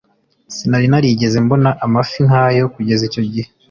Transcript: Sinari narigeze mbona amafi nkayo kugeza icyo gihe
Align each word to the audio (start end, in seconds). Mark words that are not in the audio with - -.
Sinari 0.55 0.87
narigeze 0.89 1.37
mbona 1.45 1.69
amafi 1.85 2.17
nkayo 2.27 2.63
kugeza 2.73 3.01
icyo 3.09 3.23
gihe 3.31 3.49